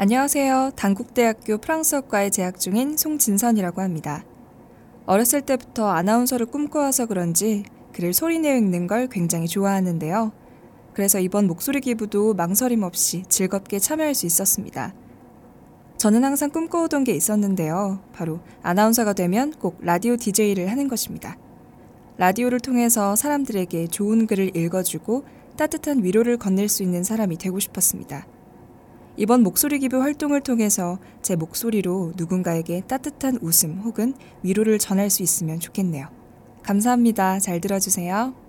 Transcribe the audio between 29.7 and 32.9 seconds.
기부 활동을 통해서 제 목소리로 누군가에게